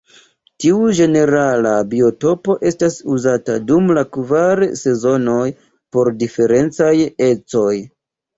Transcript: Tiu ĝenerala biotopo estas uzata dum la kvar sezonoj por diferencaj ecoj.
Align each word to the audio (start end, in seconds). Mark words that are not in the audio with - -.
Tiu 0.63 0.77
ĝenerala 0.99 1.73
biotopo 1.91 2.55
estas 2.69 2.97
uzata 3.17 3.59
dum 3.73 3.93
la 3.99 4.05
kvar 4.17 4.63
sezonoj 4.81 5.45
por 5.99 6.11
diferencaj 6.25 6.91
ecoj. 7.29 7.71